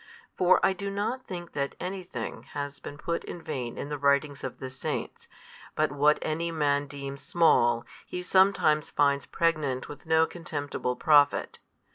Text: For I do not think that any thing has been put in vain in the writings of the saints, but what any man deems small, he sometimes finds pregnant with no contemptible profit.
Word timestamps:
For 0.35 0.59
I 0.65 0.73
do 0.73 0.89
not 0.89 1.27
think 1.27 1.51
that 1.51 1.75
any 1.79 2.01
thing 2.01 2.41
has 2.53 2.79
been 2.79 2.97
put 2.97 3.23
in 3.23 3.39
vain 3.39 3.77
in 3.77 3.89
the 3.89 3.99
writings 3.99 4.43
of 4.43 4.57
the 4.57 4.71
saints, 4.71 5.27
but 5.75 5.91
what 5.91 6.17
any 6.23 6.51
man 6.51 6.87
deems 6.87 7.21
small, 7.21 7.85
he 8.07 8.23
sometimes 8.23 8.89
finds 8.89 9.27
pregnant 9.27 9.87
with 9.87 10.07
no 10.07 10.25
contemptible 10.25 10.95
profit. 10.95 11.59